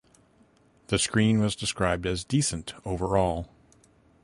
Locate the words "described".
1.55-2.07